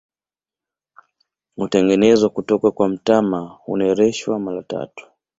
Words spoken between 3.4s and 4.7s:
hunereshwa mara